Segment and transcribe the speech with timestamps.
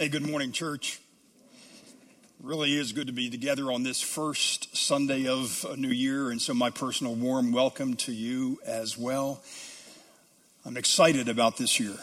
[0.00, 0.98] Hey, good morning, church.
[2.42, 6.40] Really is good to be together on this first Sunday of a new year, and
[6.40, 9.42] so my personal warm welcome to you as well.
[10.64, 11.96] I'm excited about this year.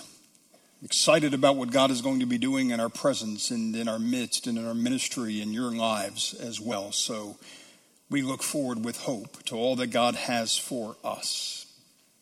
[0.83, 3.97] Excited about what God is going to be doing in our presence and in our
[3.97, 6.91] midst and in our ministry and your lives as well.
[6.91, 7.37] So
[8.11, 11.65] we look forward with hope to all that God has for us.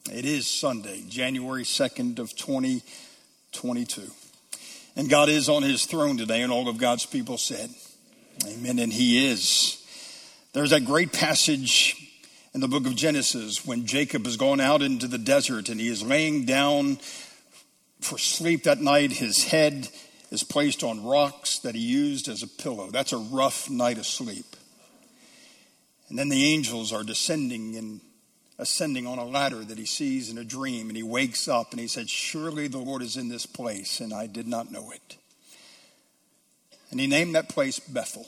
[0.09, 4.09] It is Sunday, January 2nd of 2022.
[4.95, 7.69] And God is on his throne today, and all of God's people said,
[8.47, 8.79] Amen.
[8.79, 9.81] And he is.
[10.53, 11.95] There's that great passage
[12.53, 15.89] in the book of Genesis when Jacob has gone out into the desert and he
[15.89, 16.97] is laying down
[17.99, 19.11] for sleep that night.
[19.11, 19.89] His head
[20.31, 22.89] is placed on rocks that he used as a pillow.
[22.91, 24.55] That's a rough night of sleep.
[26.07, 27.99] And then the angels are descending and
[28.57, 30.87] ascending on a ladder that he sees in a dream.
[30.87, 34.13] And he wakes up and he said, Surely the Lord is in this place, and
[34.13, 35.17] I did not know it.
[36.91, 38.27] And he named that place Bethel.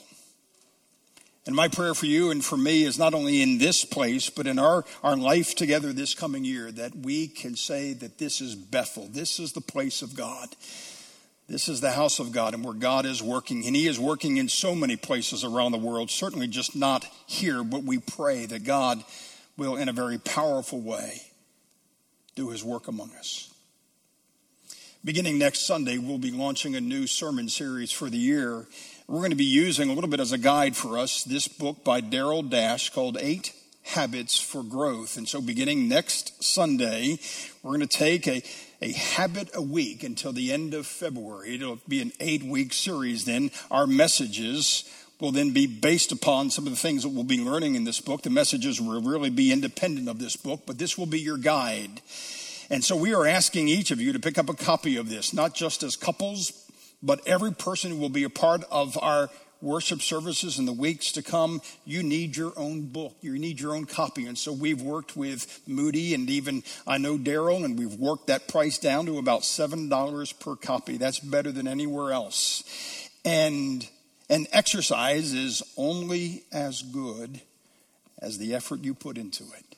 [1.46, 4.46] And my prayer for you and for me is not only in this place, but
[4.46, 8.54] in our, our life together this coming year, that we can say that this is
[8.54, 9.08] Bethel.
[9.10, 10.48] This is the place of God.
[11.48, 13.66] This is the house of God and where God is working.
[13.66, 17.64] And He is working in so many places around the world, certainly just not here,
[17.64, 19.02] but we pray that God
[19.58, 21.20] will, in a very powerful way,
[22.36, 23.52] do his work among us.
[25.04, 28.66] Beginning next Sunday, we'll be launching a new sermon series for the year.
[29.08, 31.84] We're going to be using a little bit as a guide for us this book
[31.84, 35.16] by Darryl Dash called Eight Habits for Growth.
[35.16, 37.18] And so, beginning next Sunday,
[37.62, 38.42] we're going to take a,
[38.82, 41.54] a habit a week until the end of February.
[41.54, 43.50] It'll be an eight week series then.
[43.70, 44.84] Our messages
[45.20, 48.00] will then be based upon some of the things that we'll be learning in this
[48.00, 48.22] book.
[48.22, 52.00] The messages will really be independent of this book, but this will be your guide.
[52.70, 55.32] And so we are asking each of you to pick up a copy of this,
[55.32, 56.52] not just as couples,
[57.02, 61.10] but every person who will be a part of our worship services in the weeks
[61.12, 63.16] to come, you need your own book.
[63.20, 64.26] You need your own copy.
[64.26, 68.46] And so we've worked with Moody and even I know Darryl, and we've worked that
[68.46, 70.96] price down to about $7 per copy.
[70.96, 72.62] That's better than anywhere else.
[73.24, 73.88] And
[74.28, 77.40] and exercise is only as good
[78.20, 79.76] as the effort you put into it.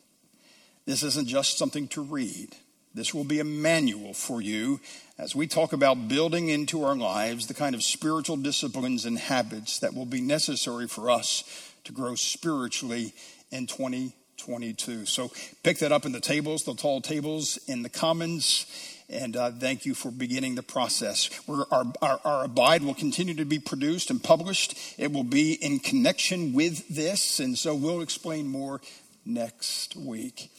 [0.87, 2.57] This isn't just something to read.
[2.93, 4.81] This will be a manual for you
[5.17, 9.79] as we talk about building into our lives the kind of spiritual disciplines and habits
[9.79, 11.45] that will be necessary for us
[11.85, 13.13] to grow spiritually
[13.53, 15.07] in 2022.
[15.07, 15.31] So
[15.63, 18.67] pick that up in the tables, the tall tables in the commons
[19.11, 21.31] and uh, thank you for beginning the process.
[21.49, 21.67] Our,
[22.01, 24.95] our, our, abide will continue to be produced and published.
[24.99, 28.81] It will be in connection with this, and so we'll explain more
[29.27, 30.51] next week.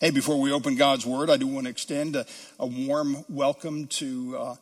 [0.00, 2.26] Hey, before we open God's Word, I do want to extend a,
[2.60, 4.36] a warm welcome to.
[4.38, 4.56] Uh,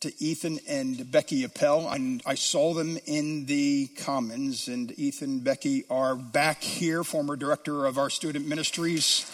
[0.00, 1.88] to Ethan and Becky Appel.
[1.88, 7.34] I, I, saw them in the Commons, and Ethan and Becky are back here, former
[7.34, 9.24] director of our student ministries.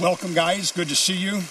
[0.00, 0.72] Welcome, guys.
[0.72, 1.42] Good to see you.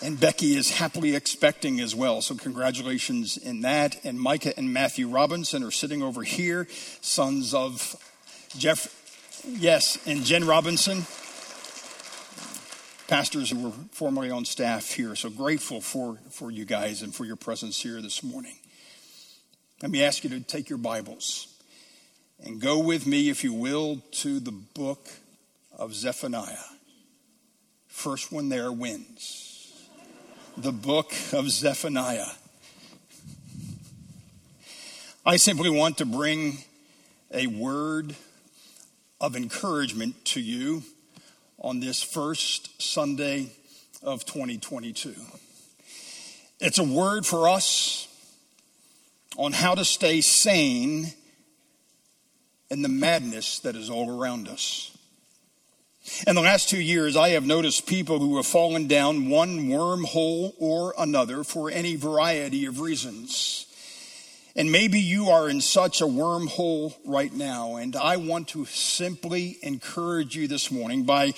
[0.00, 2.22] And Becky is happily expecting as well.
[2.22, 4.04] So, congratulations in that.
[4.04, 6.68] And Micah and Matthew Robinson are sitting over here,
[7.00, 7.96] sons of
[8.56, 8.94] Jeff,
[9.44, 10.98] yes, and Jen Robinson,
[13.08, 15.16] pastors who were formerly on staff here.
[15.16, 18.54] So, grateful for, for you guys and for your presence here this morning.
[19.82, 21.48] Let me ask you to take your Bibles
[22.44, 25.08] and go with me, if you will, to the book
[25.76, 26.56] of Zephaniah.
[27.88, 29.47] First one there wins
[30.62, 32.26] the book of Zephaniah.
[35.24, 36.58] I simply want to bring
[37.32, 38.16] a word
[39.20, 40.82] of encouragement to you
[41.60, 43.52] on this first Sunday
[44.02, 45.14] of 2022.
[46.58, 48.08] It's a word for us
[49.36, 51.12] on how to stay sane
[52.68, 54.97] in the madness that is all around us.
[56.26, 60.54] In the last two years, I have noticed people who have fallen down one wormhole
[60.58, 63.66] or another for any variety of reasons.
[64.56, 67.76] And maybe you are in such a wormhole right now.
[67.76, 71.34] And I want to simply encourage you this morning by,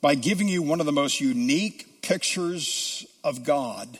[0.00, 3.98] by giving you one of the most unique pictures of God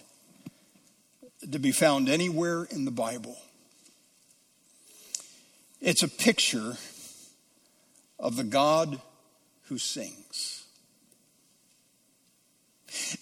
[1.50, 3.38] to be found anywhere in the Bible.
[5.80, 6.76] It's a picture
[8.18, 9.00] of the God
[9.68, 10.64] who sings.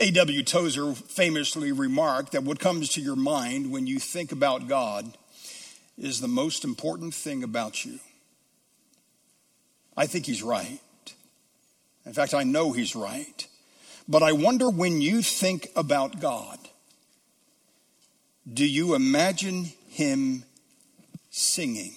[0.00, 0.42] A.W.
[0.42, 5.16] Tozer famously remarked that what comes to your mind when you think about God
[5.98, 7.98] is the most important thing about you.
[9.96, 10.78] I think he's right.
[12.04, 13.46] In fact, I know he's right.
[14.08, 16.58] But I wonder when you think about God,
[18.52, 20.44] do you imagine him
[21.30, 21.96] singing?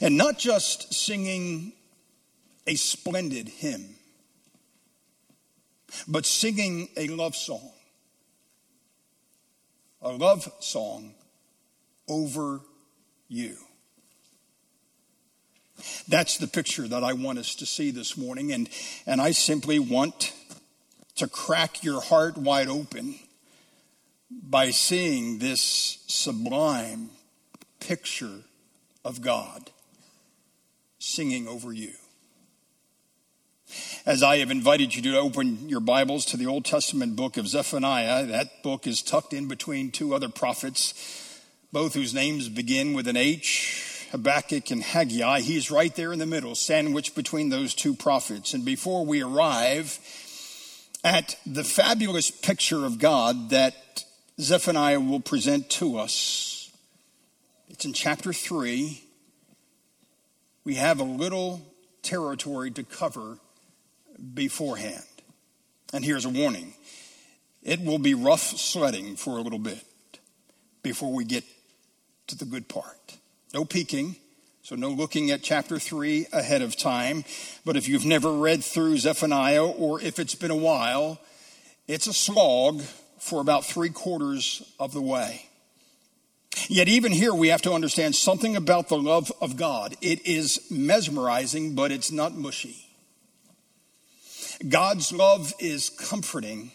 [0.00, 1.74] And not just singing
[2.66, 3.96] a splendid hymn,
[6.06, 7.70] but singing a love song.
[10.00, 11.14] A love song
[12.08, 12.60] over
[13.28, 13.56] you.
[16.08, 18.52] That's the picture that I want us to see this morning.
[18.52, 18.68] And,
[19.06, 20.32] and I simply want
[21.16, 23.14] to crack your heart wide open
[24.30, 27.10] by seeing this sublime
[27.80, 28.40] picture
[29.04, 29.70] of God
[30.98, 31.92] singing over you.
[34.04, 37.46] As I have invited you to open your Bibles to the Old Testament book of
[37.46, 41.40] Zephaniah, that book is tucked in between two other prophets,
[41.72, 45.40] both whose names begin with an H, Habakkuk and Haggai.
[45.40, 48.54] He's right there in the middle, sandwiched between those two prophets.
[48.54, 49.98] And before we arrive
[51.04, 54.04] at the fabulous picture of God that
[54.40, 56.70] Zephaniah will present to us,
[57.68, 59.02] it's in chapter 3
[60.64, 61.60] we have a little
[62.02, 63.38] territory to cover
[64.34, 65.04] beforehand.
[65.92, 66.74] And here's a warning
[67.62, 69.84] it will be rough sledding for a little bit
[70.82, 71.44] before we get
[72.26, 73.18] to the good part.
[73.54, 74.16] No peeking,
[74.62, 77.24] so no looking at chapter 3 ahead of time.
[77.64, 81.20] But if you've never read through Zephaniah, or if it's been a while,
[81.86, 82.80] it's a slog
[83.18, 85.48] for about three quarters of the way.
[86.68, 89.96] Yet, even here, we have to understand something about the love of God.
[90.02, 92.91] It is mesmerizing, but it's not mushy.
[94.68, 96.72] God's love is comforting,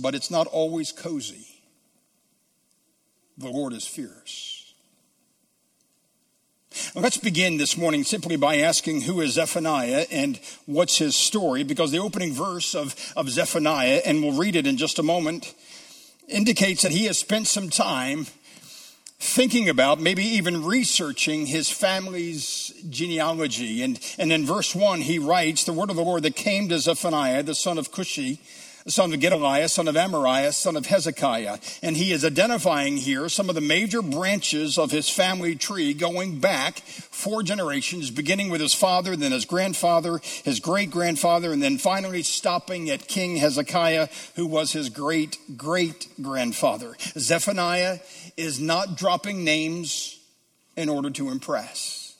[0.00, 1.46] but it's not always cozy.
[3.38, 4.74] The Lord is fierce.
[6.94, 11.90] Let's begin this morning simply by asking who is Zephaniah and what's his story, because
[11.90, 15.54] the opening verse of, of Zephaniah, and we'll read it in just a moment,
[16.28, 18.26] indicates that he has spent some time
[19.18, 23.82] thinking about, maybe even researching his family's genealogy.
[23.82, 26.78] And, and in verse 1, he writes, The word of the Lord that came to
[26.78, 28.38] Zephaniah, the son of Cushi,
[28.86, 31.58] son of Gedaliah, son of Amariah, son of Hezekiah.
[31.82, 36.38] And he is identifying here some of the major branches of his family tree going
[36.38, 41.78] back four generations, beginning with his father, then his grandfather, his great grandfather, and then
[41.78, 46.96] finally stopping at King Hezekiah, who was his great great grandfather.
[47.18, 47.98] Zephaniah
[48.36, 50.20] is not dropping names
[50.76, 52.14] in order to impress.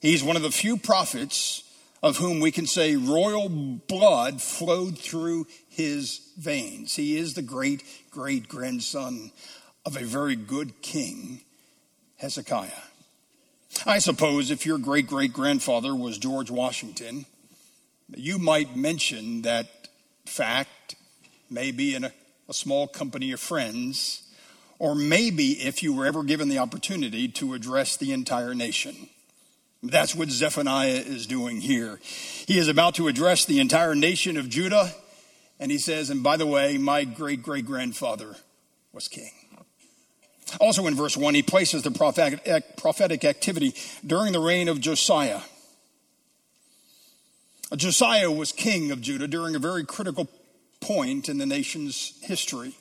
[0.00, 1.62] He's one of the few prophets
[2.02, 6.96] of whom we can say royal blood flowed through his veins.
[6.96, 9.32] He is the great great grandson
[9.84, 11.40] of a very good king,
[12.16, 12.70] Hezekiah.
[13.86, 17.26] I suppose if your great great grandfather was George Washington,
[18.16, 19.66] you might mention that
[20.24, 20.94] fact,
[21.50, 22.12] maybe in a,
[22.48, 24.22] a small company of friends,
[24.78, 29.08] or maybe if you were ever given the opportunity to address the entire nation.
[29.82, 32.00] That's what Zephaniah is doing here.
[32.46, 34.92] He is about to address the entire nation of Judah,
[35.60, 38.36] and he says, and by the way, my great great grandfather
[38.92, 39.30] was king.
[40.60, 45.42] Also in verse 1, he places the prophetic activity during the reign of Josiah.
[47.76, 50.26] Josiah was king of Judah during a very critical
[50.80, 52.74] point in the nation's history.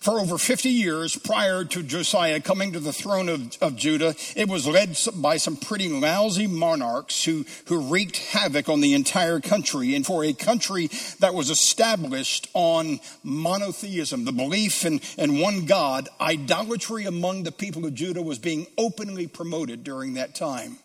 [0.00, 4.48] For over 50 years prior to Josiah coming to the throne of, of Judah, it
[4.48, 9.94] was led by some pretty lousy monarchs who, who wreaked havoc on the entire country.
[9.94, 16.08] And for a country that was established on monotheism, the belief in, in one God,
[16.18, 20.78] idolatry among the people of Judah was being openly promoted during that time.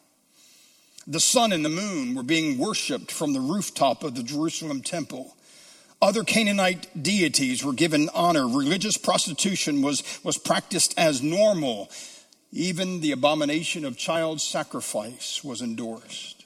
[1.08, 5.38] The sun and the moon were being worshiped from the rooftop of the Jerusalem temple.
[6.02, 8.48] Other Canaanite deities were given honor.
[8.48, 11.90] Religious prostitution was, was practiced as normal.
[12.52, 16.46] Even the abomination of child sacrifice was endorsed.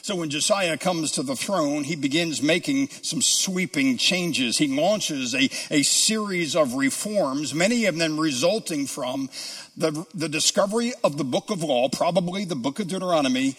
[0.00, 4.58] So when Josiah comes to the throne, he begins making some sweeping changes.
[4.58, 9.28] He launches a, a series of reforms, many of them resulting from
[9.76, 13.56] the, the discovery of the book of law, probably the book of Deuteronomy,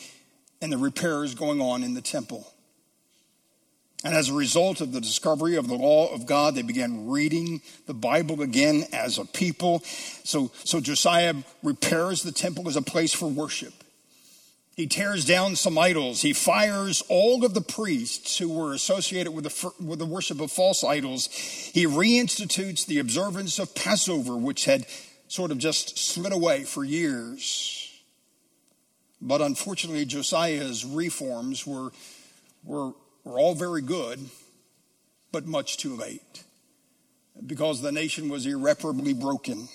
[0.62, 2.53] and the repairs going on in the temple.
[4.04, 7.62] And as a result of the discovery of the law of God, they began reading
[7.88, 9.82] the Bible again as a people.
[10.24, 13.74] So, so Josiah repairs the temple as a place for worship.
[14.76, 16.22] He tears down some idols.
[16.22, 20.52] He fires all of the priests who were associated with the, with the worship of
[20.52, 21.28] false idols.
[21.28, 24.86] He reinstitutes the observance of Passover, which had
[25.28, 28.02] sort of just slid away for years.
[29.22, 31.92] But unfortunately, Josiah's reforms were,
[32.64, 32.94] were
[33.24, 34.20] were all very good,
[35.32, 36.44] but much too late.
[37.46, 39.68] because the nation was irreparably broken.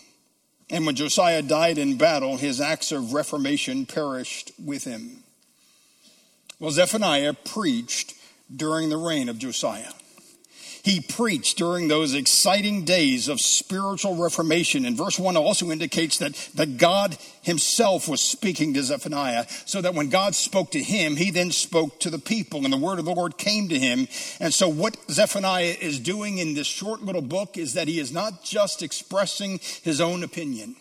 [0.70, 5.24] And when Josiah died in battle, his acts of reformation perished with him.
[6.60, 8.14] Well, Zephaniah preached
[8.54, 9.92] during the reign of Josiah.
[10.82, 14.84] He preached during those exciting days of spiritual reformation.
[14.84, 19.94] And verse 1 also indicates that, that God himself was speaking to Zephaniah, so that
[19.94, 23.04] when God spoke to him, he then spoke to the people, and the word of
[23.04, 24.08] the Lord came to him.
[24.40, 28.12] And so, what Zephaniah is doing in this short little book is that he is
[28.12, 30.76] not just expressing his own opinion.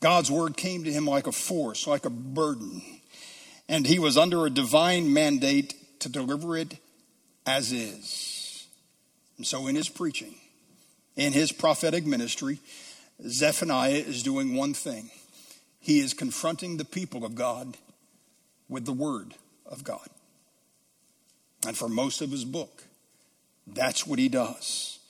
[0.00, 2.82] God's word came to him like a force, like a burden
[3.72, 6.76] and he was under a divine mandate to deliver it
[7.46, 8.66] as is.
[9.36, 10.34] And so, in his preaching,
[11.16, 12.58] in his prophetic ministry,
[13.26, 15.10] Zephaniah is doing one thing
[15.82, 17.76] he is confronting the people of God
[18.68, 19.34] with the word
[19.66, 20.08] of God.
[21.66, 22.84] And for most of his book,
[23.66, 25.00] that's what he does.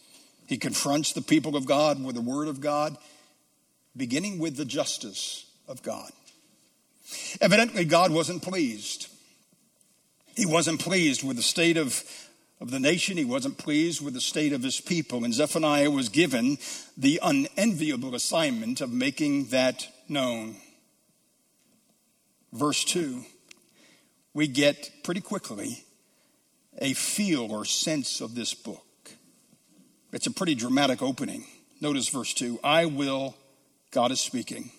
[0.47, 2.97] He confronts the people of God with the word of God,
[3.95, 6.11] beginning with the justice of God.
[7.43, 9.09] Evidently, God wasn't pleased.
[10.35, 12.03] He wasn't pleased with the state of,
[12.63, 13.17] of the nation.
[13.17, 15.25] He wasn't pleased with the state of his people.
[15.25, 16.59] And Zephaniah was given
[16.97, 20.57] the unenviable assignment of making that known.
[22.53, 23.25] Verse 2,
[24.33, 25.85] we get pretty quickly
[26.79, 28.87] a feel or sense of this book.
[30.13, 31.45] It's a pretty dramatic opening.
[31.81, 33.35] Notice verse 2 I will,
[33.91, 34.71] God is speaking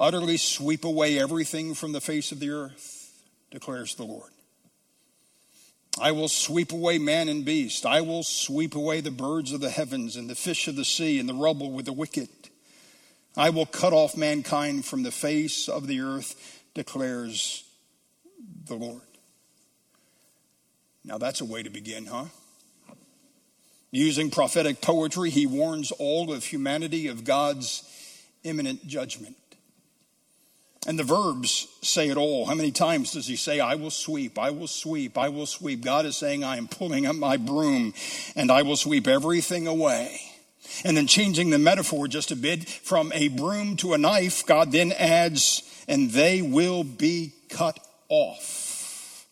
[0.00, 3.12] utterly sweep away everything from the face of the earth,
[3.50, 4.30] declares the Lord.
[5.98, 7.84] I will sweep away man and beast.
[7.84, 11.18] I will sweep away the birds of the heavens and the fish of the sea
[11.18, 12.28] and the rubble with the wicked.
[13.36, 17.64] I will cut off mankind from the face of the earth, declares
[18.66, 19.02] the Lord.
[21.04, 22.26] Now that's a way to begin, huh?
[23.90, 27.82] Using prophetic poetry, he warns all of humanity of God's
[28.44, 29.36] imminent judgment.
[30.86, 32.46] And the verbs say it all.
[32.46, 35.82] How many times does he say, I will sweep, I will sweep, I will sweep?
[35.82, 37.92] God is saying, I am pulling up my broom
[38.34, 40.20] and I will sweep everything away.
[40.84, 44.72] And then changing the metaphor just a bit from a broom to a knife, God
[44.72, 49.26] then adds, and they will be cut off.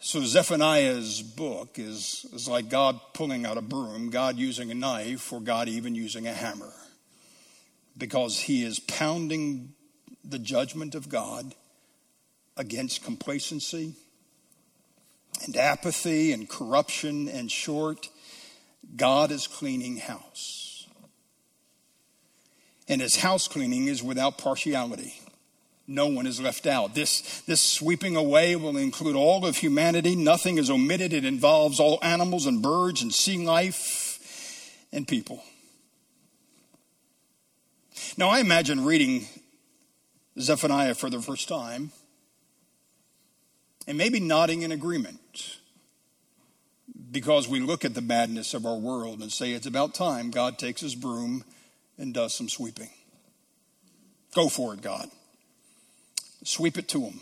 [0.00, 5.32] So Zephaniah's book is, is like God pulling out a broom, God using a knife,
[5.32, 6.72] or God even using a hammer.
[7.96, 9.74] Because he is pounding
[10.24, 11.54] the judgment of God
[12.56, 13.94] against complacency
[15.44, 17.28] and apathy and corruption.
[17.28, 18.08] And short,
[18.96, 20.86] God is cleaning house.
[22.88, 25.14] And his house cleaning is without partiality.
[25.86, 26.94] No one is left out.
[26.94, 30.14] This, this sweeping away will include all of humanity.
[30.14, 31.12] Nothing is omitted.
[31.12, 35.42] It involves all animals and birds and sea life and people.
[38.16, 39.26] Now, I imagine reading
[40.38, 41.92] Zephaniah for the first time
[43.86, 45.58] and maybe nodding in agreement
[47.10, 50.58] because we look at the madness of our world and say it's about time God
[50.58, 51.44] takes his broom
[51.98, 52.90] and does some sweeping.
[54.34, 55.10] Go for it, God.
[56.44, 57.20] Sweep it to him.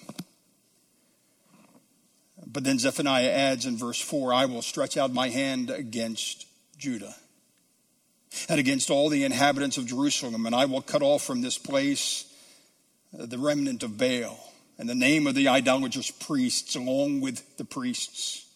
[2.47, 6.47] But then Zephaniah adds in verse 4 I will stretch out my hand against
[6.79, 7.15] Judah
[8.49, 12.30] and against all the inhabitants of Jerusalem, and I will cut off from this place
[13.13, 14.39] the remnant of Baal
[14.79, 18.47] and the name of the idolatrous priests, along with the priests.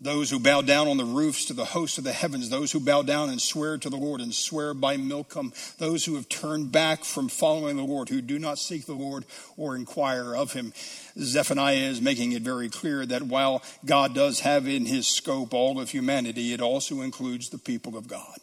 [0.00, 2.78] Those who bow down on the roofs to the hosts of the heavens, those who
[2.78, 6.70] bow down and swear to the Lord and swear by Milcom, those who have turned
[6.70, 9.24] back from following the Lord, who do not seek the Lord
[9.56, 10.72] or inquire of him.
[11.18, 15.80] Zephaniah is making it very clear that while God does have in his scope all
[15.80, 18.38] of humanity, it also includes the people of God.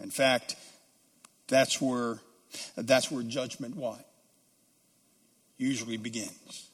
[0.00, 0.54] In fact,
[1.48, 2.18] that's where
[2.76, 4.04] that's where judgment what?
[5.56, 6.68] Usually begins.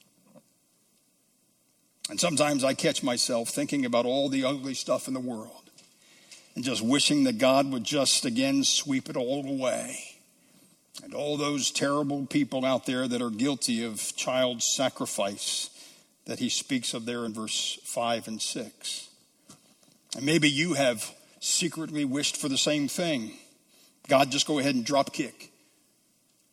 [2.11, 5.71] And sometimes I catch myself thinking about all the ugly stuff in the world
[6.55, 9.99] and just wishing that God would just again sweep it all away.
[11.03, 15.71] And all those terrible people out there that are guilty of child sacrifice
[16.27, 19.09] that he speaks of there in verse 5 and 6.
[20.17, 23.33] And maybe you have secretly wished for the same thing.
[24.09, 25.51] God, just go ahead and drop kick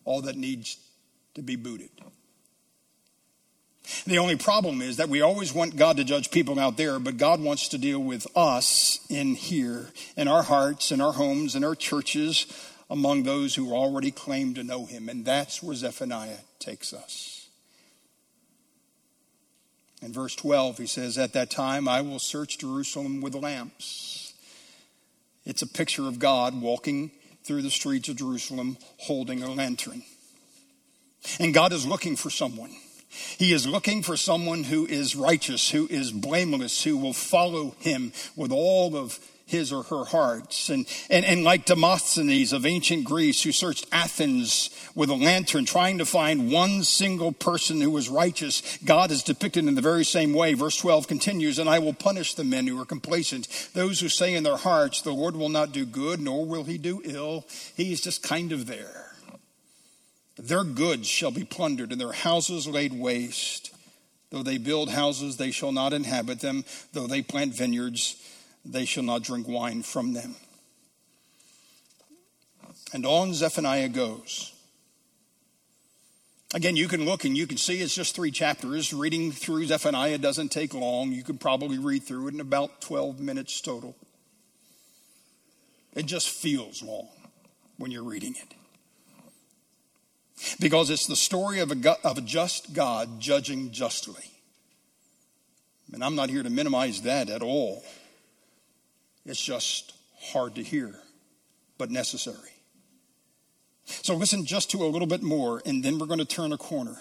[0.05, 0.77] all that needs
[1.35, 1.89] to be booted.
[4.05, 7.17] The only problem is that we always want God to judge people out there, but
[7.17, 11.63] God wants to deal with us in here, in our hearts, in our homes, in
[11.63, 12.45] our churches,
[12.89, 15.09] among those who already claim to know Him.
[15.09, 17.49] And that's where Zephaniah takes us.
[20.01, 24.33] In verse 12, he says, At that time I will search Jerusalem with lamps.
[25.45, 27.11] It's a picture of God walking
[27.43, 30.03] through the streets of Jerusalem holding a lantern.
[31.39, 32.71] And God is looking for someone.
[33.09, 38.13] He is looking for someone who is righteous, who is blameless, who will follow him
[38.35, 39.19] with all of
[39.51, 40.69] his or her hearts.
[40.69, 45.99] And, and, and like Demosthenes of ancient Greece, who searched Athens with a lantern, trying
[45.99, 50.33] to find one single person who was righteous, God is depicted in the very same
[50.33, 50.53] way.
[50.53, 54.33] Verse 12 continues, And I will punish the men who are complacent, those who say
[54.33, 57.45] in their hearts, The Lord will not do good, nor will he do ill.
[57.75, 59.11] He is just kind of there.
[60.37, 63.71] Their goods shall be plundered, and their houses laid waste.
[64.31, 66.63] Though they build houses, they shall not inhabit them.
[66.93, 68.15] Though they plant vineyards,
[68.65, 70.35] they shall not drink wine from them.
[72.93, 74.53] And on Zephaniah goes.
[76.53, 78.93] Again, you can look and you can see it's just three chapters.
[78.93, 81.13] Reading through Zephaniah doesn't take long.
[81.13, 83.95] You can probably read through it in about 12 minutes total.
[85.93, 87.07] It just feels long
[87.77, 88.53] when you're reading it.
[90.59, 94.31] Because it's the story of a, of a just God judging justly.
[95.93, 97.83] And I'm not here to minimize that at all.
[99.25, 100.95] It's just hard to hear,
[101.77, 102.37] but necessary.
[103.85, 106.57] So listen just to a little bit more, and then we're going to turn a
[106.57, 106.97] corner.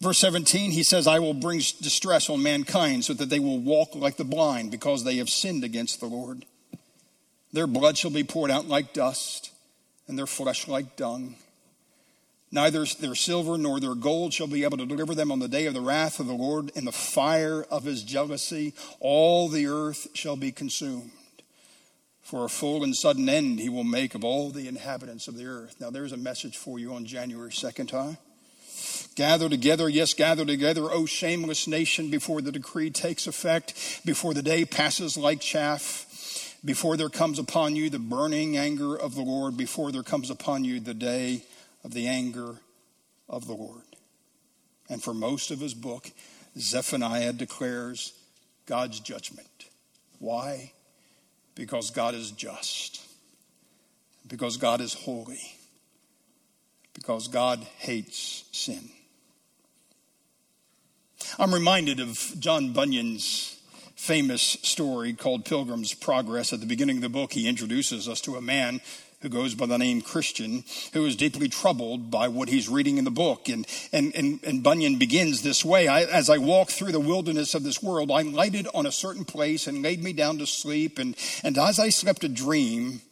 [0.00, 3.94] Verse 17, he says, I will bring distress on mankind so that they will walk
[3.94, 6.46] like the blind because they have sinned against the Lord.
[7.52, 9.50] Their blood shall be poured out like dust,
[10.08, 11.34] and their flesh like dung.
[12.52, 15.66] Neither their silver nor their gold shall be able to deliver them on the day
[15.66, 18.74] of the wrath of the Lord in the fire of his jealousy.
[18.98, 21.12] All the earth shall be consumed.
[22.22, 25.46] For a full and sudden end he will make of all the inhabitants of the
[25.46, 25.76] earth.
[25.80, 28.14] Now, there's a message for you on January 2nd, huh?
[29.14, 34.42] Gather together, yes, gather together, O shameless nation, before the decree takes effect, before the
[34.42, 39.56] day passes like chaff, before there comes upon you the burning anger of the Lord,
[39.56, 41.42] before there comes upon you the day
[41.84, 42.56] of the anger
[43.28, 43.82] of the Lord.
[44.88, 46.10] And for most of his book,
[46.58, 48.12] Zephaniah declares
[48.66, 49.46] God's judgment.
[50.18, 50.72] Why?
[51.54, 53.00] Because God is just,
[54.26, 55.40] because God is holy,
[56.92, 58.90] because God hates sin.
[61.38, 63.56] I'm reminded of John Bunyan's
[63.94, 66.52] famous story called Pilgrim's Progress.
[66.52, 68.80] At the beginning of the book, he introduces us to a man
[69.20, 73.04] who goes by the name Christian, who is deeply troubled by what he's reading in
[73.04, 73.48] the book.
[73.48, 77.54] And, and, and, and Bunyan begins this way I, As I walked through the wilderness
[77.54, 80.98] of this world, I lighted on a certain place and laid me down to sleep.
[80.98, 83.02] And, and as I slept a dream,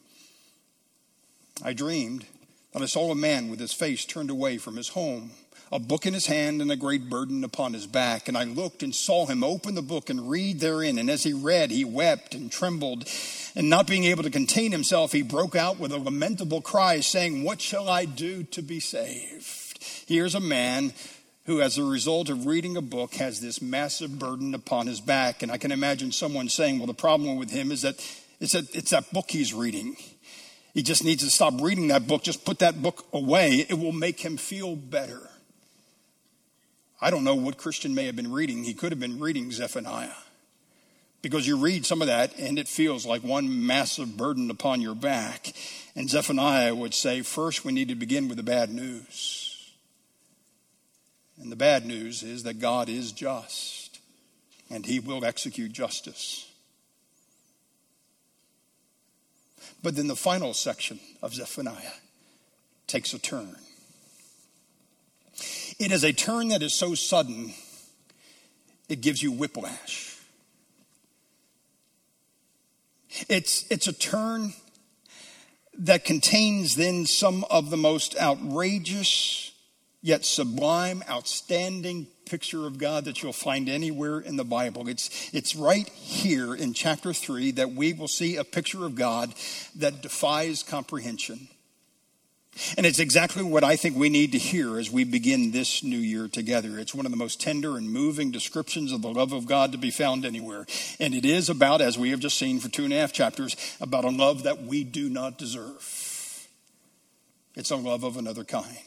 [1.63, 2.25] I dreamed
[2.73, 5.31] that I saw a man with his face turned away from his home
[5.71, 8.27] a book in his hand and a great burden upon his back.
[8.27, 10.97] And I looked and saw him open the book and read therein.
[10.97, 13.07] And as he read, he wept and trembled.
[13.55, 17.43] And not being able to contain himself, he broke out with a lamentable cry, saying,
[17.43, 19.83] What shall I do to be saved?
[20.07, 20.93] Here's a man
[21.45, 25.43] who, as a result of reading a book, has this massive burden upon his back.
[25.43, 27.95] And I can imagine someone saying, Well, the problem with him is that
[28.39, 29.97] it's that, it's that book he's reading.
[30.73, 33.65] He just needs to stop reading that book, just put that book away.
[33.67, 35.28] It will make him feel better.
[37.01, 38.63] I don't know what Christian may have been reading.
[38.63, 40.15] He could have been reading Zephaniah.
[41.21, 44.95] Because you read some of that and it feels like one massive burden upon your
[44.95, 45.53] back.
[45.95, 49.71] And Zephaniah would say, first we need to begin with the bad news.
[51.41, 53.99] And the bad news is that God is just
[54.69, 56.49] and he will execute justice.
[59.81, 61.93] But then the final section of Zephaniah
[62.87, 63.55] takes a turn.
[65.79, 67.53] It is a turn that is so sudden,
[68.89, 70.17] it gives you whiplash.
[73.29, 74.53] It's, it's a turn
[75.77, 79.53] that contains then some of the most outrageous,
[80.01, 84.87] yet sublime, outstanding picture of God that you'll find anywhere in the Bible.
[84.89, 89.33] It's, it's right here in chapter 3 that we will see a picture of God
[89.75, 91.47] that defies comprehension.
[92.77, 95.97] And it's exactly what I think we need to hear as we begin this new
[95.97, 96.79] year together.
[96.79, 99.77] It's one of the most tender and moving descriptions of the love of God to
[99.77, 100.65] be found anywhere.
[100.99, 103.55] And it is about, as we have just seen for two and a half chapters,
[103.79, 106.47] about a love that we do not deserve.
[107.55, 108.77] It's a love of another kind.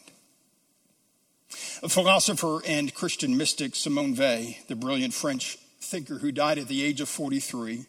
[1.82, 6.82] A philosopher and Christian mystic, Simone Weil, the brilliant French thinker who died at the
[6.82, 7.84] age of 43,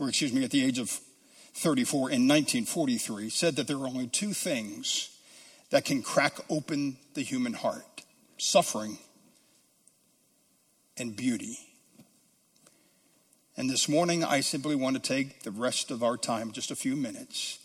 [0.00, 1.00] or excuse me, at the age of
[1.54, 5.15] 34 in 1943, said that there are only two things
[5.70, 8.02] that can crack open the human heart
[8.38, 8.98] suffering
[10.96, 11.58] and beauty.
[13.56, 16.76] And this morning, I simply want to take the rest of our time, just a
[16.76, 17.58] few minutes,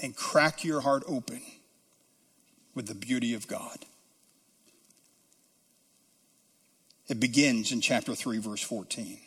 [0.00, 1.40] and crack your heart open
[2.74, 3.78] with the beauty of God.
[7.08, 9.18] It begins in chapter 3, verse 14.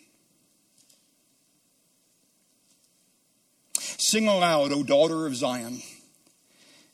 [3.97, 5.81] Sing aloud, O daughter of Zion,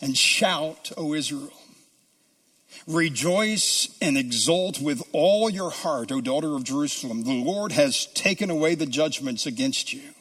[0.05, 1.51] and shout, O Israel.
[2.85, 7.23] Rejoice and exult with all your heart, O daughter of Jerusalem.
[7.23, 10.11] The Lord has taken away the judgments against you.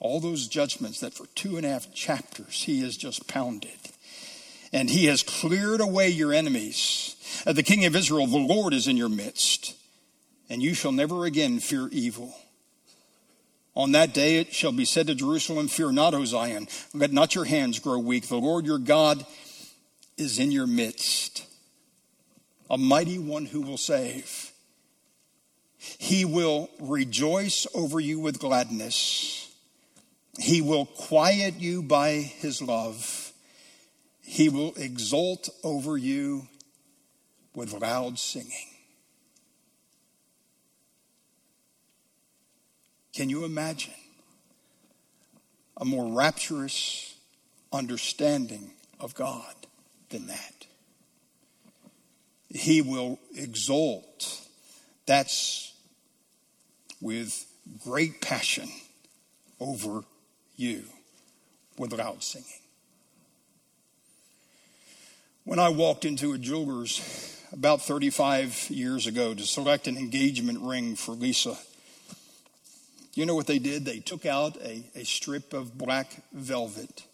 [0.00, 3.70] All those judgments that for two and a half chapters he has just pounded.
[4.70, 7.16] And he has cleared away your enemies.
[7.46, 9.76] Uh, the king of Israel, the Lord is in your midst,
[10.50, 12.34] and you shall never again fear evil.
[13.80, 17.34] On that day it shall be said to Jerusalem, Fear not, O Zion, let not
[17.34, 18.28] your hands grow weak.
[18.28, 19.24] The Lord your God
[20.18, 21.46] is in your midst,
[22.68, 24.52] a mighty one who will save.
[25.78, 29.50] He will rejoice over you with gladness.
[30.38, 33.32] He will quiet you by his love.
[34.20, 36.48] He will exult over you
[37.54, 38.69] with loud singing.
[43.12, 43.94] Can you imagine
[45.76, 47.14] a more rapturous
[47.72, 49.54] understanding of God
[50.10, 50.66] than that?
[52.48, 54.40] He will exult.
[55.06, 55.72] That's
[57.00, 57.46] with
[57.84, 58.68] great passion
[59.58, 60.02] over
[60.56, 60.84] you
[61.78, 62.46] with loud singing.
[65.44, 70.94] When I walked into a jeweler's about 35 years ago to select an engagement ring
[70.94, 71.58] for Lisa,
[73.14, 73.84] you know what they did?
[73.84, 77.04] They took out a, a strip of black velvet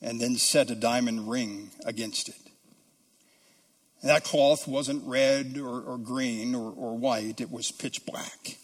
[0.00, 2.36] and then set a diamond ring against it.
[4.00, 8.58] And that cloth wasn't red or, or green or, or white, it was pitch black.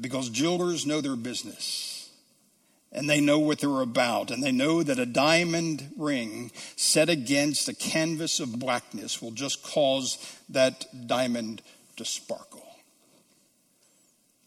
[0.00, 2.10] Because jewelers know their business
[2.90, 7.68] and they know what they're about, and they know that a diamond ring set against
[7.68, 10.18] a canvas of blackness will just cause
[10.50, 11.62] that diamond
[11.96, 12.71] to sparkle.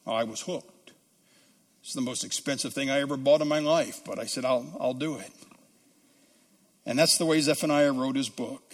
[0.08, 0.92] I was hooked.
[1.82, 4.66] It's the most expensive thing I ever bought in my life, but I said, I'll,
[4.80, 5.32] I'll do it.
[6.86, 8.74] And that's the way Zephaniah wrote his book.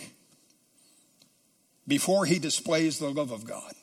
[1.88, 3.74] Before he displays the love of God,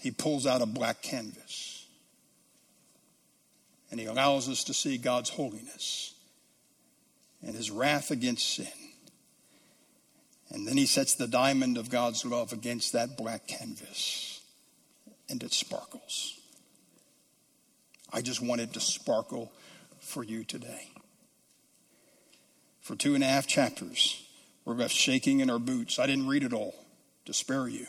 [0.00, 1.86] he pulls out a black canvas
[3.90, 6.14] and he allows us to see God's holiness
[7.42, 8.66] and his wrath against sin.
[10.50, 14.33] And then he sets the diamond of God's love against that black canvas
[15.28, 16.38] and it sparkles.
[18.12, 19.50] I just wanted to sparkle
[19.98, 20.88] for you today.
[22.80, 24.22] For two and a half chapters,
[24.64, 25.98] we're left shaking in our boots.
[25.98, 26.74] I didn't read it all
[27.24, 27.86] to spare you.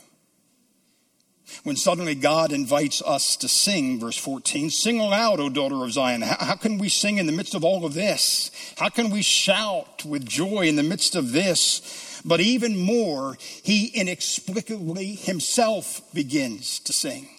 [1.64, 6.22] When suddenly God invites us to sing, verse 14, sing aloud, O daughter of Zion.
[6.22, 8.52] How, can we sing in the midst of all of this?
[8.78, 12.22] How can we shout with joy in the midst of this?
[12.26, 17.30] But even more, he inexplicably himself begins to sing.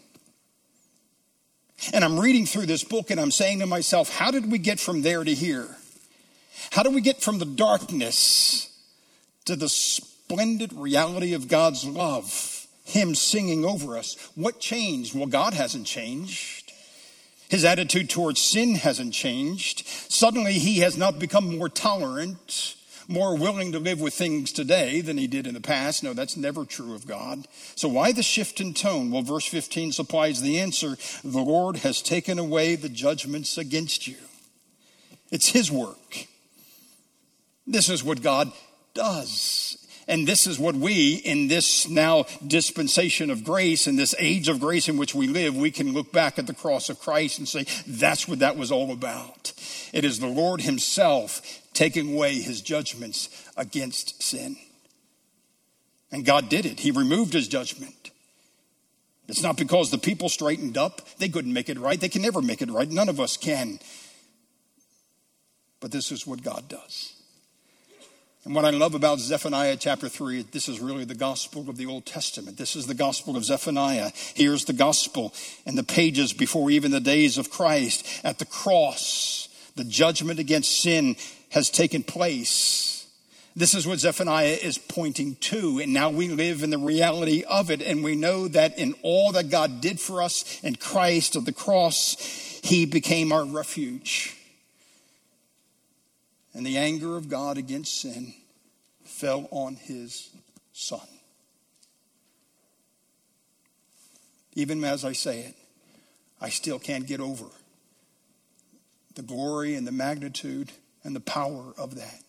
[1.92, 4.81] And I'm reading through this book and I'm saying to myself, how did we get
[4.81, 5.69] from there to here?
[6.71, 8.71] How do we get from the darkness
[9.45, 12.56] to the splendid reality of God's love?
[12.87, 14.16] Him singing over us.
[14.35, 15.14] What changed?
[15.14, 16.72] Well, God hasn't changed.
[17.49, 19.87] His attitude towards sin hasn't changed.
[19.87, 22.77] Suddenly, he has not become more tolerant
[23.09, 26.03] more willing to live with things today than he did in the past.
[26.03, 27.46] No, that's never true of God.
[27.75, 29.11] So why the shift in tone?
[29.11, 30.96] Well, verse 15 supplies the answer.
[31.22, 34.16] The Lord has taken away the judgments against you.
[35.31, 36.27] It's his work.
[37.66, 38.53] This is what God
[38.94, 39.86] does.
[40.09, 44.61] And this is what we, in this now dispensation of grace, in this age of
[44.61, 47.49] grace in which we live, we can look back at the cross of Christ and
[47.49, 49.53] say, that's what that was all about.
[49.92, 54.57] It is the Lord Himself taking away His judgments against sin.
[56.12, 58.12] And God did it, He removed His judgment.
[59.29, 62.01] It's not because the people straightened up, they couldn't make it right.
[62.01, 62.88] They can never make it right.
[62.88, 63.81] None of us can.
[65.81, 67.15] But this is what God does.
[68.47, 71.87] And what I love about Zephaniah chapter 3, this is really the gospel of the
[71.87, 72.57] Old Testament.
[72.57, 74.13] This is the gospel of Zephaniah.
[74.35, 75.35] Here's the gospel
[75.67, 78.07] in the pages before even the days of Christ.
[78.23, 81.17] At the cross, the judgment against sin
[81.49, 83.09] has taken place.
[83.57, 85.81] This is what Zephaniah is pointing to.
[85.81, 87.83] And now we live in the reality of it.
[87.83, 91.53] And we know that in all that God did for us in Christ of the
[91.53, 94.36] cross, he became our refuge
[96.57, 98.35] and the anger of God against sin
[99.05, 100.31] fell on his
[100.73, 101.07] son.
[104.57, 105.55] even as I say it,
[106.40, 107.45] I still can't get over
[109.14, 110.73] the glory and the magnitude
[111.05, 112.21] and the power of that.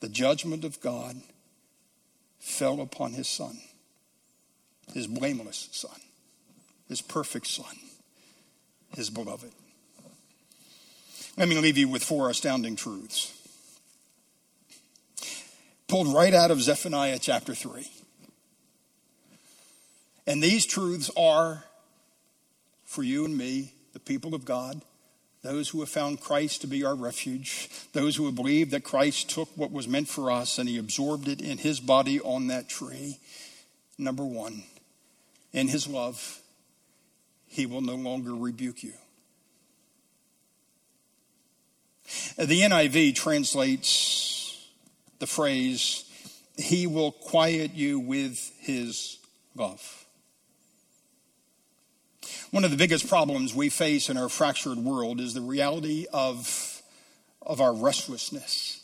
[0.00, 1.16] The judgment of God
[2.38, 3.58] fell upon his son,
[4.92, 5.98] his blameless son,
[6.88, 7.76] his perfect son,
[8.96, 9.52] his beloved.
[11.36, 13.32] Let me leave you with four astounding truths.
[15.88, 17.86] Pulled right out of Zephaniah chapter 3.
[20.26, 21.64] And these truths are
[22.84, 24.80] for you and me, the people of God,
[25.42, 29.28] those who have found Christ to be our refuge, those who have believed that Christ
[29.28, 32.68] took what was meant for us and he absorbed it in his body on that
[32.68, 33.18] tree.
[33.98, 34.62] Number one,
[35.52, 36.40] in his love,
[37.46, 38.94] he will no longer rebuke you.
[42.36, 44.68] The NIV translates
[45.18, 46.04] the phrase,
[46.56, 49.18] He will quiet you with His
[49.54, 50.04] love.
[52.50, 56.82] One of the biggest problems we face in our fractured world is the reality of,
[57.42, 58.80] of our restlessness.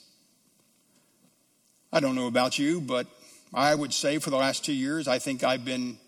[1.92, 3.06] I don't know about you, but
[3.52, 5.98] I would say for the last two years, I think I've been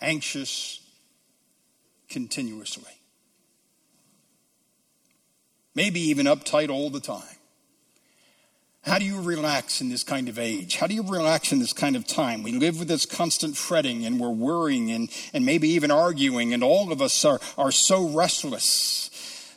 [0.00, 0.80] anxious
[2.08, 2.97] continuously
[5.74, 7.38] maybe even uptight all the time.
[8.82, 10.76] How do you relax in this kind of age?
[10.76, 12.42] How do you relax in this kind of time?
[12.42, 16.64] We live with this constant fretting and we're worrying and, and maybe even arguing, and
[16.64, 19.07] all of us are, are so restless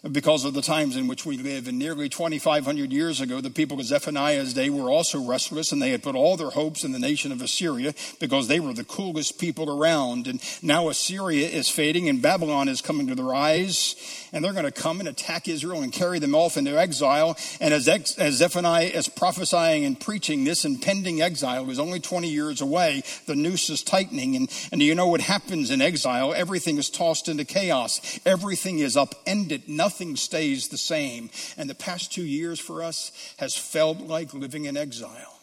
[0.10, 1.68] because of the times in which we live.
[1.68, 5.92] And nearly 2,500 years ago, the people of Zephaniah's day were also restless, and they
[5.92, 9.40] had put all their hopes in the nation of Assyria because they were the coolest
[9.40, 10.26] people around.
[10.26, 13.96] And now Assyria is fading, and Babylon is coming to the rise,
[14.34, 17.38] and they're going to come and attack Israel and carry them off into exile.
[17.60, 22.28] And as, ex- as Zephaniah is prophesying and preaching, this impending exile is only 20
[22.28, 23.04] years away.
[23.28, 26.34] The noose is tightening, and, and do you know what happens in exile?
[26.34, 28.20] Everything is tossed into chaos.
[28.26, 29.70] Everything is upended.
[29.70, 31.30] Nothing nothing stays the same.
[31.58, 35.38] And the past two years for us has felt like living in exile.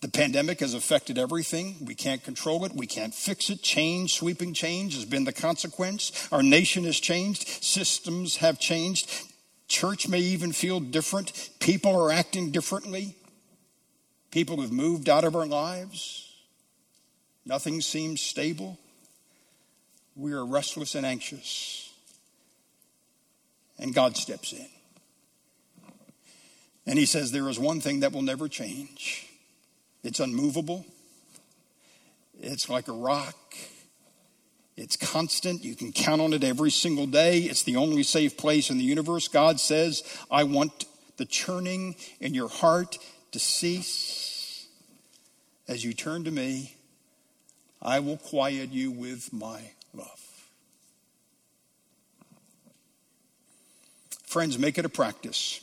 [0.00, 1.76] The pandemic has affected everything.
[1.84, 2.72] We can't control it.
[2.76, 3.60] We can't fix it.
[3.60, 6.28] Change, sweeping change has been the consequence.
[6.30, 7.48] Our nation has changed.
[7.64, 9.10] Systems have changed.
[9.66, 11.50] Church may even feel different.
[11.58, 13.16] People are acting differently.
[14.30, 16.30] People have moved out of our lives.
[17.44, 18.78] Nothing seems stable
[20.16, 21.92] we are restless and anxious.
[23.78, 24.66] And God steps in.
[26.86, 29.28] And He says, There is one thing that will never change
[30.02, 30.84] it's unmovable,
[32.40, 33.36] it's like a rock.
[34.76, 35.62] It's constant.
[35.62, 37.38] You can count on it every single day.
[37.38, 39.28] It's the only safe place in the universe.
[39.28, 42.98] God says, I want the churning in your heart
[43.30, 44.66] to cease.
[45.68, 46.74] As you turn to me,
[47.80, 49.60] I will quiet you with my
[49.94, 50.24] love.
[54.34, 55.60] Friends, make it a practice.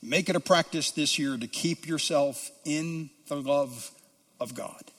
[0.00, 3.90] Make it a practice this year to keep yourself in the love
[4.38, 4.92] of God.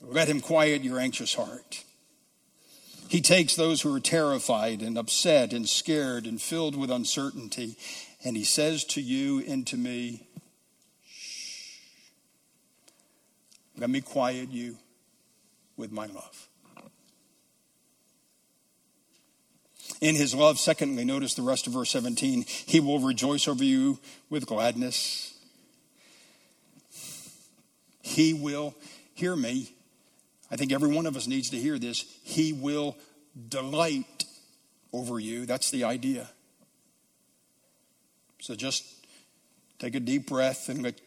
[0.00, 1.84] Let Him quiet your anxious heart.
[3.08, 7.76] He takes those who are terrified and upset and scared and filled with uncertainty,
[8.24, 10.26] and He says to you and to me,
[11.04, 11.80] Shh,
[13.76, 14.78] let me quiet you
[15.80, 16.48] with my love.
[20.00, 23.98] In his love, secondly, notice the rest of verse 17, he will rejoice over you
[24.30, 25.34] with gladness.
[28.02, 28.74] He will,
[29.14, 29.74] hear me,
[30.50, 32.04] I think every one of us needs to hear this.
[32.22, 32.96] He will
[33.48, 34.24] delight
[34.92, 35.46] over you.
[35.46, 36.28] That's the idea.
[38.40, 38.84] So just
[39.78, 41.00] take a deep breath and let,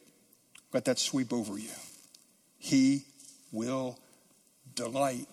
[0.71, 1.71] let that sweep over you.
[2.59, 3.05] He
[3.51, 3.97] will
[4.75, 5.27] delight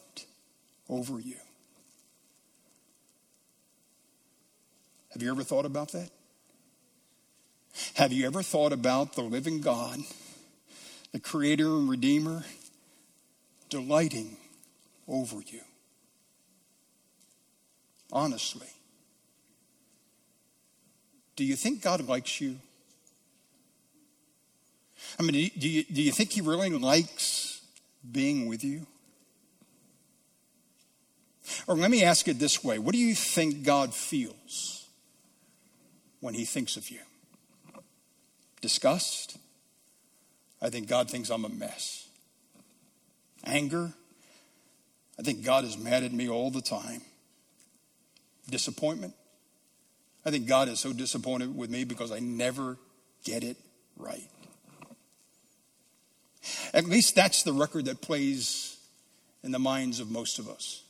[0.89, 1.37] over you.
[5.13, 6.11] Have you ever thought about that?
[7.95, 10.01] Have you ever thought about the living God,
[11.13, 12.45] the Creator and Redeemer,
[13.69, 14.37] delighting
[15.09, 15.61] over you?
[18.13, 18.69] Honestly.
[21.37, 22.57] Do you think God likes you?
[25.19, 27.63] I mean, do you, do you think He really likes
[28.11, 28.87] being with you?
[31.67, 34.89] Or let me ask it this way What do you think God feels
[36.21, 37.01] when he thinks of you?
[38.61, 39.39] Disgust?
[40.63, 42.09] I think God thinks I'm a mess.
[43.45, 43.93] Anger?
[45.19, 47.01] I think God is mad at me all the time.
[48.49, 49.15] Disappointment?
[50.25, 52.77] I think God is so disappointed with me because I never
[53.25, 53.57] get it
[53.97, 54.29] right.
[56.73, 58.77] At least that's the record that plays
[59.43, 60.83] in the minds of most of us.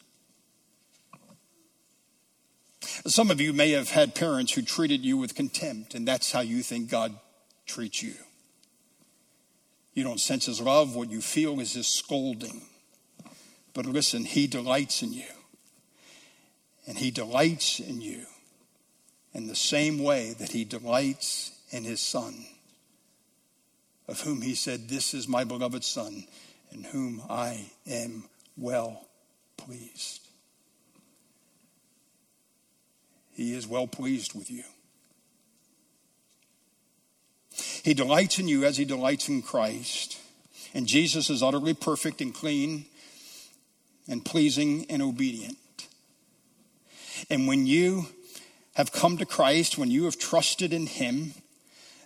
[3.07, 6.40] Some of you may have had parents who treated you with contempt, and that's how
[6.40, 7.14] you think God
[7.66, 8.14] treats you.
[9.94, 10.94] You don't sense his love.
[10.94, 12.62] What you feel is his scolding.
[13.74, 15.24] But listen, he delights in you.
[16.87, 18.26] And he delights in you
[19.33, 22.46] in the same way that he delights in his son,
[24.09, 26.24] of whom he said, This is my beloved son,
[26.72, 28.24] in whom I am
[28.57, 29.07] well
[29.57, 30.29] pleased.
[33.40, 34.64] He is well pleased with you.
[37.83, 40.18] He delights in you as he delights in Christ.
[40.74, 42.85] And Jesus is utterly perfect and clean
[44.07, 45.57] and pleasing and obedient.
[47.31, 48.09] And when you
[48.74, 51.33] have come to Christ, when you have trusted in him,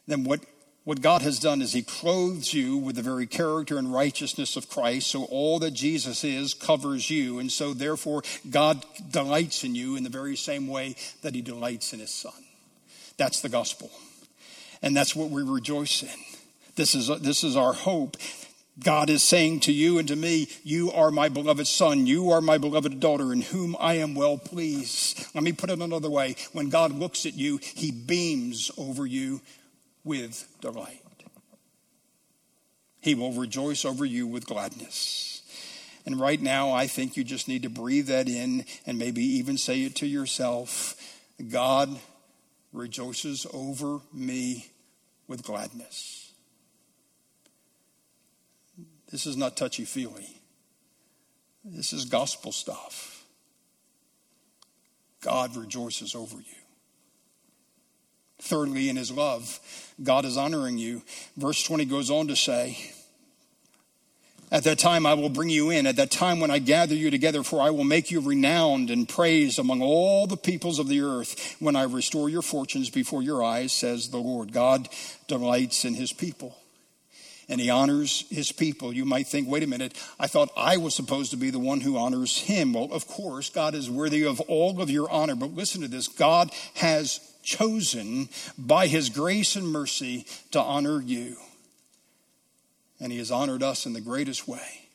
[0.06, 0.38] then what,
[0.84, 4.68] what God has done is he clothes you with the very character and righteousness of
[4.68, 5.06] Christ.
[5.06, 7.38] So all that Jesus is covers you.
[7.38, 11.94] And so therefore, God delights in you in the very same way that he delights
[11.94, 12.32] in his son.
[13.16, 13.90] That's the gospel.
[14.82, 16.20] And that's what we rejoice in.
[16.76, 18.18] This is, this is our hope.
[18.82, 22.06] God is saying to you and to me, You are my beloved son.
[22.06, 25.28] You are my beloved daughter in whom I am well pleased.
[25.34, 26.36] Let me put it another way.
[26.52, 29.40] When God looks at you, he beams over you
[30.04, 31.00] with delight.
[33.00, 35.42] He will rejoice over you with gladness.
[36.06, 39.56] And right now, I think you just need to breathe that in and maybe even
[39.58, 40.96] say it to yourself
[41.50, 41.98] God
[42.72, 44.66] rejoices over me
[45.26, 46.32] with gladness.
[49.10, 50.40] This is not touchy feely,
[51.64, 53.24] this is gospel stuff.
[55.20, 56.63] God rejoices over you.
[58.44, 59.58] Thirdly, in his love,
[60.02, 61.02] God is honoring you.
[61.36, 62.92] Verse 20 goes on to say,
[64.50, 67.10] at that time I will bring you in, at that time when I gather you
[67.10, 71.00] together, for I will make you renowned and praised among all the peoples of the
[71.00, 74.52] earth when I restore your fortunes before your eyes, says the Lord.
[74.52, 74.88] God
[75.26, 76.54] delights in his people
[77.48, 78.92] and he honors his people.
[78.92, 81.80] You might think, wait a minute, I thought I was supposed to be the one
[81.80, 82.74] who honors him.
[82.74, 86.08] Well, of course, God is worthy of all of your honor, but listen to this
[86.08, 88.28] God has chosen
[88.58, 91.36] by his grace and mercy to honor you
[93.00, 94.88] and he has honored us in the greatest way.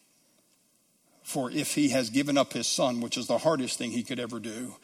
[1.24, 4.20] For if he has given up his son, which is the hardest thing he could
[4.20, 4.76] ever do,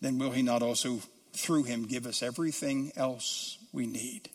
[0.00, 1.00] then will he not also,
[1.34, 4.30] through him, give us everything else we need?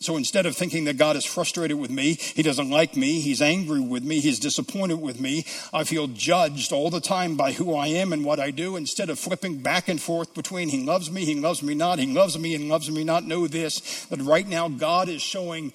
[0.00, 3.42] So instead of thinking that God is frustrated with me, He doesn't like me, He's
[3.42, 7.74] angry with me, He's disappointed with me, I feel judged all the time by who
[7.74, 11.10] I am and what I do, instead of flipping back and forth between He loves
[11.10, 14.20] me, He loves me not, He loves me and loves me not, know this, that
[14.20, 15.72] right now God is showing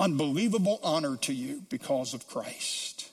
[0.00, 3.08] unbelievable honor to you because of Christ.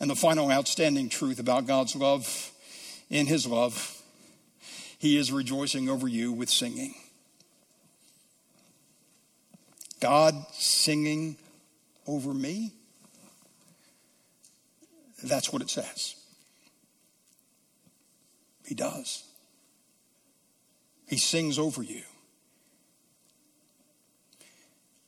[0.00, 2.52] And the final outstanding truth about God's love,
[3.10, 3.97] in His love,
[4.98, 6.94] He is rejoicing over you with singing.
[10.00, 11.36] God singing
[12.06, 12.72] over me?
[15.22, 16.16] That's what it says.
[18.66, 19.24] He does.
[21.08, 22.02] He sings over you.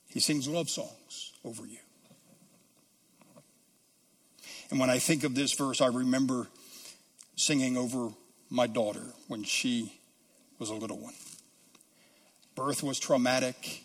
[0.09, 1.79] He sings love songs over you.
[4.71, 6.49] And when I think of this verse, I remember
[7.37, 8.11] singing over
[8.51, 10.01] my daughter when she
[10.59, 11.15] was a little one.
[12.57, 13.85] Birth was traumatic.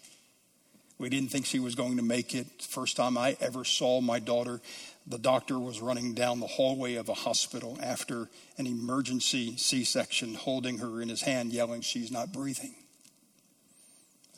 [0.98, 2.48] We didn't think she was going to make it.
[2.62, 4.60] First time I ever saw my daughter,
[5.08, 10.34] the doctor was running down the hallway of a hospital after an emergency C section,
[10.34, 12.74] holding her in his hand, yelling, She's not breathing.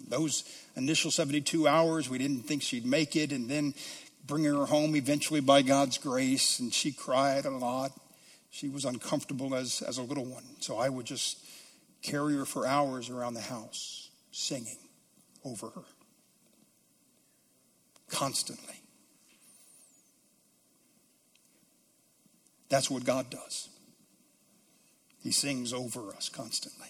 [0.07, 0.43] Those
[0.75, 3.73] initial 72 hours, we didn't think she'd make it, and then
[4.25, 7.91] bringing her home eventually by God's grace, and she cried a lot.
[8.49, 11.45] She was uncomfortable as, as a little one, so I would just
[12.01, 14.77] carry her for hours around the house, singing
[15.43, 15.83] over her
[18.09, 18.81] constantly.
[22.69, 23.69] That's what God does.
[25.21, 26.87] He sings over us constantly.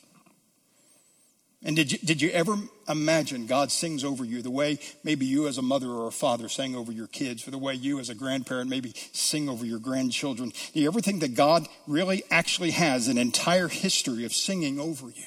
[1.63, 2.55] And did you, did you ever
[2.87, 6.49] imagine God sings over you the way maybe you as a mother or a father
[6.49, 9.79] sang over your kids, or the way you as a grandparent maybe sing over your
[9.79, 10.53] grandchildren?
[10.73, 15.07] Do you ever think that God really actually has an entire history of singing over
[15.07, 15.25] you?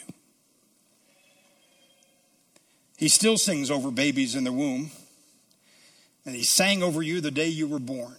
[2.97, 4.91] He still sings over babies in the womb,
[6.25, 8.15] and He sang over you the day you were born.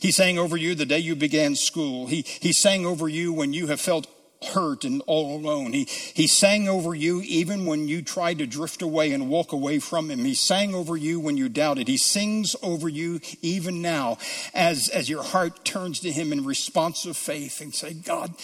[0.00, 2.06] He sang over you the day you began school.
[2.06, 4.06] He, he sang over you when you have felt
[4.46, 5.72] hurt and all alone.
[5.72, 9.78] He, he sang over you even when you tried to drift away and walk away
[9.78, 10.24] from him.
[10.24, 11.88] He sang over you when you doubted.
[11.88, 14.18] He sings over you even now
[14.54, 18.34] as, as your heart turns to him in response of faith and say, God,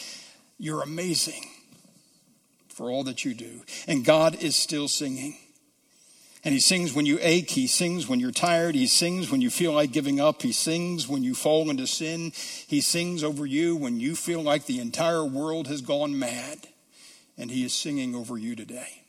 [0.58, 1.48] you're amazing
[2.68, 3.62] for all that you do.
[3.86, 5.36] And God is still singing.
[6.42, 7.50] And he sings when you ache.
[7.50, 8.74] He sings when you're tired.
[8.74, 10.40] He sings when you feel like giving up.
[10.40, 12.32] He sings when you fall into sin.
[12.66, 16.68] He sings over you when you feel like the entire world has gone mad.
[17.36, 19.00] And he is singing over you today.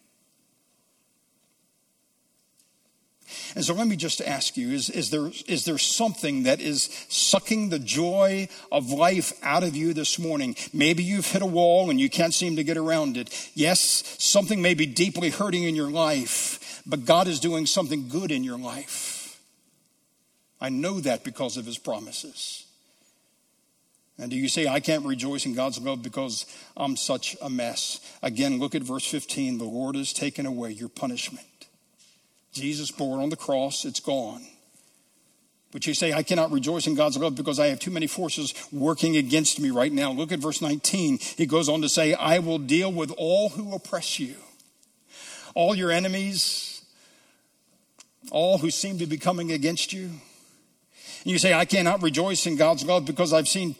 [3.55, 7.05] And so let me just ask you is, is, there, is there something that is
[7.09, 10.55] sucking the joy of life out of you this morning?
[10.73, 13.51] Maybe you've hit a wall and you can't seem to get around it.
[13.53, 16.59] Yes, something may be deeply hurting in your life,
[16.91, 19.41] but God is doing something good in your life.
[20.59, 22.65] I know that because of his promises.
[24.19, 28.01] And do you say, I can't rejoice in God's love because I'm such a mess?
[28.21, 29.57] Again, look at verse 15.
[29.57, 31.47] The Lord has taken away your punishment.
[32.51, 34.45] Jesus bore it on the cross, it's gone.
[35.71, 38.53] But you say, I cannot rejoice in God's love because I have too many forces
[38.69, 40.11] working against me right now.
[40.11, 41.19] Look at verse 19.
[41.37, 44.35] He goes on to say, I will deal with all who oppress you,
[45.55, 46.70] all your enemies,
[48.29, 50.09] all who seem to be coming against you.
[51.23, 53.75] And you say, I cannot rejoice in God's love because I've seen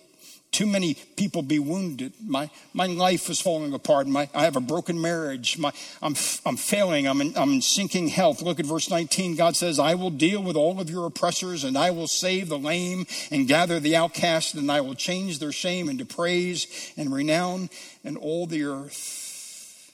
[0.51, 2.13] too many people be wounded.
[2.21, 4.05] My, my life is falling apart.
[4.07, 5.57] My, I have a broken marriage.
[5.57, 5.71] My,
[6.01, 6.15] I'm,
[6.45, 7.07] I'm failing.
[7.07, 8.41] I'm in, I'm in sinking health.
[8.41, 9.37] Look at verse 19.
[9.37, 12.59] God says, I will deal with all of your oppressors, and I will save the
[12.59, 17.69] lame and gather the outcast, and I will change their shame into praise and renown
[18.03, 19.93] in all the earth.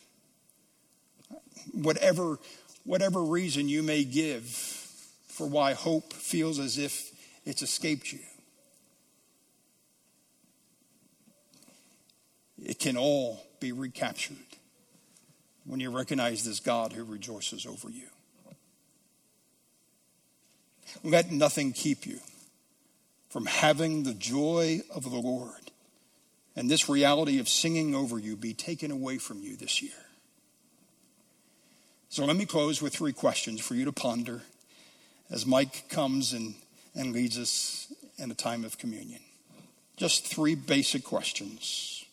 [1.72, 2.40] Whatever,
[2.88, 4.46] whatever reason you may give
[5.28, 7.12] for why hope feels as if
[7.46, 8.20] it's escaped you
[12.64, 14.38] It can all be recaptured
[15.66, 18.08] when you recognize this God who rejoices over you.
[21.04, 22.20] Let nothing keep you
[23.30, 25.72] from having the joy of the Lord
[26.56, 30.07] and this reality of singing over you be taken away from you this year.
[32.10, 34.42] So let me close with three questions for you to ponder
[35.30, 36.56] as Mike comes and,
[36.96, 39.20] and leads us in a time of communion.
[39.98, 42.06] Just three basic questions.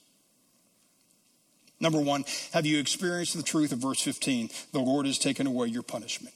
[1.80, 4.51] Number one, have you experienced the truth of verse 15?
[4.72, 6.34] The Lord has taken away your punishment.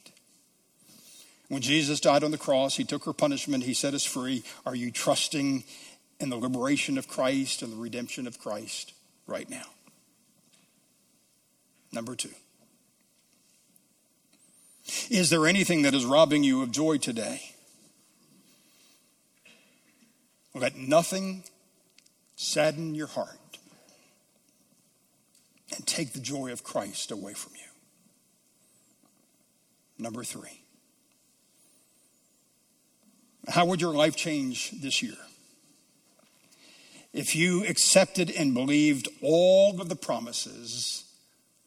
[1.48, 4.44] When Jesus died on the cross, he took our punishment, he set us free.
[4.66, 5.64] Are you trusting
[6.20, 8.92] in the liberation of Christ and the redemption of Christ
[9.26, 9.64] right now?
[11.90, 12.34] Number two,
[15.10, 17.42] is there anything that is robbing you of joy today?
[20.54, 21.44] Let nothing
[22.36, 23.58] sadden your heart
[25.74, 27.62] and take the joy of Christ away from you.
[29.98, 30.62] Number three,
[33.48, 35.16] how would your life change this year?
[37.12, 41.04] If you accepted and believed all of the promises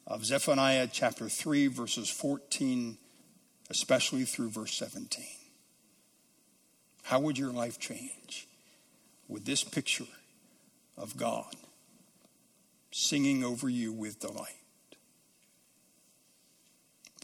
[0.07, 2.97] of Zephaniah chapter 3, verses 14,
[3.71, 5.25] especially through verse 17,
[7.05, 8.47] how would your life change
[9.27, 10.05] with this picture
[10.97, 11.55] of God
[12.91, 14.53] singing over you with delight.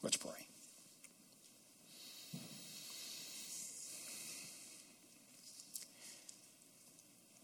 [0.02, 0.32] Let's pray.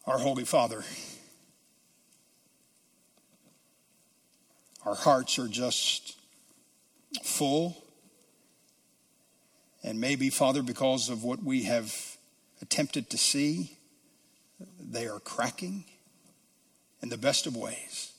[0.06, 0.84] Our Holy Father,
[4.86, 6.18] our hearts are just
[7.24, 7.83] full.
[9.84, 12.18] And maybe, Father, because of what we have
[12.62, 13.78] attempted to see,
[14.80, 15.84] they are cracking
[17.02, 18.14] in the best of ways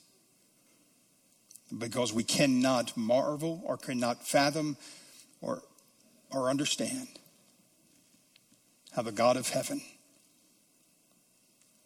[1.76, 4.76] because we cannot marvel or cannot fathom
[5.40, 5.62] or,
[6.30, 7.08] or understand
[8.92, 9.80] how the God of heaven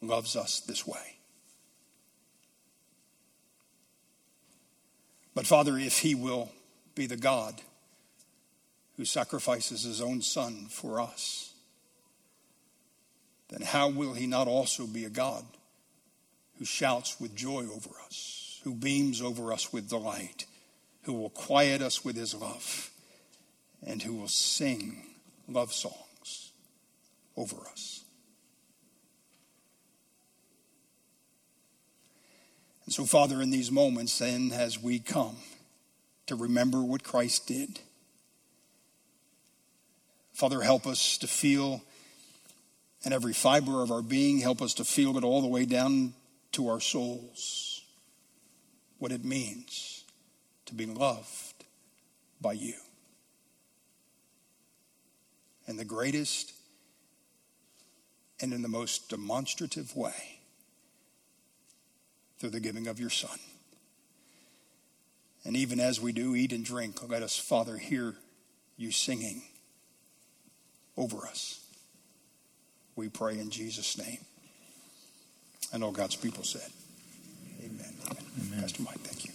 [0.03, 1.19] loves us this way.
[5.35, 6.51] But Father, if He will
[6.97, 7.61] be the God
[8.99, 11.55] who sacrifices His own Son for us,
[13.49, 15.47] then how will He not also be a God
[16.59, 18.39] who shouts with joy over us?
[18.69, 20.47] who beams over us with delight,
[21.03, 22.91] who will quiet us with his love,
[23.83, 25.07] and who will sing
[25.49, 26.53] love songs
[27.37, 28.05] over us.
[32.85, 35.37] And so, Father, in these moments, then, as we come
[36.27, 37.81] to remember what Christ did,
[40.39, 41.83] Father, help us to feel
[43.03, 46.15] in every fiber of our being, help us to feel it all the way down
[46.53, 47.83] to our souls
[49.01, 50.05] what it means
[50.67, 51.65] to be loved
[52.41, 52.75] by you.
[55.67, 56.53] In the greatest
[58.41, 60.39] and in the most demonstrative way
[62.39, 63.41] through the giving of your Son.
[65.45, 68.15] And even as we do eat and drink, let us, Father, hear
[68.77, 69.43] you singing
[70.99, 71.61] over us.
[72.97, 74.19] We pray in Jesus' name.
[75.73, 76.71] And all God's people said,
[77.61, 77.95] Amen.
[78.11, 78.25] Amen.
[78.41, 78.61] Amen.
[78.61, 79.28] Pastor Mike, thank you.